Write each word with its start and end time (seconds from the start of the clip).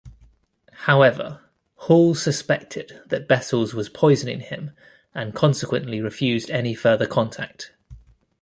However, 0.87 1.41
Hall 1.75 2.15
suspected 2.15 3.01
that 3.05 3.27
Bessels 3.27 3.75
was 3.75 3.87
poisoning 3.87 4.39
him, 4.39 4.71
and 5.13 5.35
consequently 5.35 6.01
refused 6.01 6.49
any 6.49 6.73
further 6.73 7.05
contact. 7.05 7.73